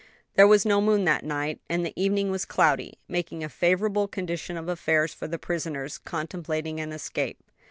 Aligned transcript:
There 0.33 0.47
was 0.47 0.65
no 0.65 0.81
moon 0.81 1.03
that 1.05 1.23
night, 1.23 1.61
and 1.69 1.85
the 1.85 1.93
evening 1.95 2.31
was 2.31 2.43
cloudy, 2.43 2.97
making 3.07 3.43
a 3.43 3.49
favorable 3.49 4.07
condition 4.07 4.57
of 4.57 4.67
affairs 4.67 5.13
for 5.13 5.27
the 5.27 5.37
prisoners 5.37 5.99
contemplating 5.99 6.79
an 6.79 6.91
escape. 6.91 7.37